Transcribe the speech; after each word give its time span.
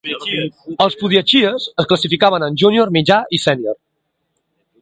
Els 0.85 0.95
"Podyachyes" 1.01 1.69
es 1.83 1.89
classificaven 1.91 2.49
en 2.49 2.57
junior, 2.65 2.93
mitjà 2.99 3.23
i 3.39 3.45
sènior. 3.47 3.81